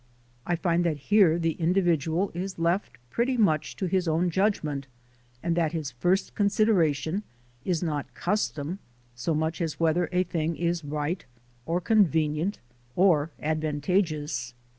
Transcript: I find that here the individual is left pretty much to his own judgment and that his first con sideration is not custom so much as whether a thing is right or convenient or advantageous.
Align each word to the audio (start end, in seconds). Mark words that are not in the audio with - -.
I 0.47 0.55
find 0.55 0.83
that 0.83 0.97
here 1.11 1.37
the 1.37 1.51
individual 1.51 2.31
is 2.33 2.57
left 2.57 2.97
pretty 3.11 3.37
much 3.37 3.75
to 3.75 3.85
his 3.85 4.07
own 4.07 4.31
judgment 4.31 4.87
and 5.43 5.55
that 5.55 5.73
his 5.73 5.91
first 5.91 6.33
con 6.33 6.47
sideration 6.47 7.21
is 7.65 7.83
not 7.83 8.11
custom 8.15 8.79
so 9.13 9.35
much 9.35 9.61
as 9.61 9.79
whether 9.79 10.09
a 10.11 10.23
thing 10.23 10.55
is 10.55 10.83
right 10.83 11.23
or 11.67 11.79
convenient 11.79 12.57
or 12.95 13.29
advantageous. 13.39 14.55